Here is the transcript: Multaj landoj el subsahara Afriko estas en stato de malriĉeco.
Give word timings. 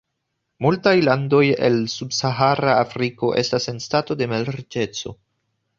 Multaj 0.65 0.93
landoj 1.03 1.43
el 1.69 1.77
subsahara 1.97 2.75
Afriko 2.87 3.33
estas 3.45 3.73
en 3.75 3.87
stato 3.89 4.21
de 4.23 4.31
malriĉeco. 4.35 5.21